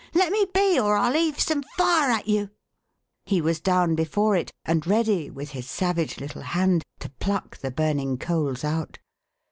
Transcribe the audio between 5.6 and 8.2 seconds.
savage little hand, to pluck the burning